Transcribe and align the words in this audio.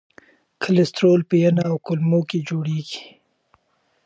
کلسترول 0.63 1.21
په 1.29 1.35
ینه 1.43 1.63
او 1.69 1.75
کولمو 1.85 2.21
کې 2.29 2.39
جوړېږي. 2.49 3.03